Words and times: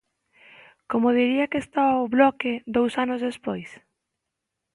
Como 0.91 1.15
diría 1.19 1.49
que 1.51 1.59
está 1.63 1.83
o 2.03 2.09
Bloque 2.15 2.51
dous 2.75 2.93
anos 3.03 3.23
despois? 3.27 3.69